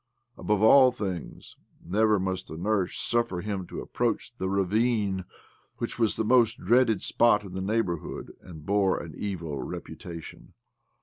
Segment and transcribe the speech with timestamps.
[0.35, 1.55] Above all things,
[1.85, 5.25] never must the nurse suffer him to approach the ravine,
[5.77, 10.53] which was the most dreaded spot in the neighbourhood, and bore an evil reputation.